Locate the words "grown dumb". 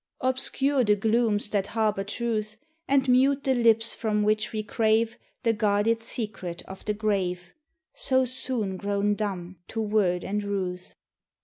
8.77-9.57